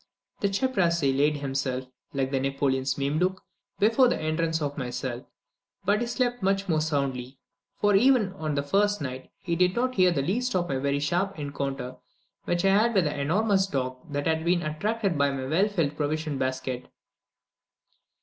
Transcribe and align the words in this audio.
The 0.39 0.49
cheprasse 0.49 1.03
laid 1.15 1.37
himself, 1.37 1.85
like 2.11 2.31
Napoleon's 2.31 2.97
Mameluke, 2.97 3.39
before 3.77 4.07
the 4.07 4.19
entrance 4.19 4.59
of 4.59 4.75
my 4.75 4.89
cell; 4.89 5.29
but 5.85 6.01
he 6.01 6.07
slept 6.07 6.41
much 6.41 6.67
more 6.67 6.81
soundly, 6.81 7.37
for, 7.77 7.93
even 7.95 8.33
on 8.33 8.55
the 8.55 8.63
first 8.63 8.99
night, 8.99 9.29
he 9.43 9.55
did 9.55 9.75
not 9.75 9.93
hear 9.93 10.09
the 10.09 10.23
least 10.23 10.55
of 10.55 10.71
a 10.71 10.79
very 10.79 10.99
sharp 10.99 11.37
encounter 11.37 11.97
which 12.45 12.65
I 12.65 12.71
had 12.75 12.95
with 12.95 13.05
an 13.05 13.19
enormous 13.19 13.67
dog 13.67 13.99
that 14.11 14.25
had 14.25 14.43
been 14.43 14.63
attracted 14.63 15.19
by 15.19 15.29
my 15.29 15.45
well 15.45 15.67
filled 15.69 15.95
provision 15.95 16.39
basket. 16.39 16.87